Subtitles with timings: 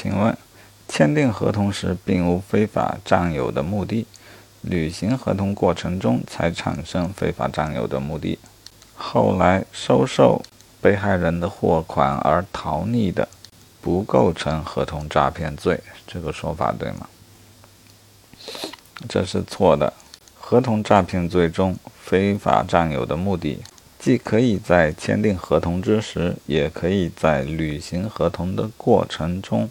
[0.00, 0.38] 请问
[0.86, 4.06] 签订合同时并无非法占有的目的
[4.62, 8.38] 履行合同过程中才产生非法占有的目的。
[8.94, 10.40] 后来收受
[10.80, 13.28] 被害人的货款而逃匿的
[13.80, 17.08] 不构成合同诈骗罪这个说法对吗？
[19.08, 19.92] 这是错的
[20.38, 23.64] 合同诈骗罪中非法占有的目的
[23.98, 29.68] 既可以在签订合同之时也可以在履行合同的过程中